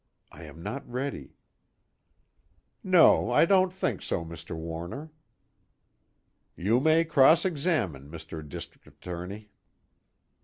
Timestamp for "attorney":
8.87-9.51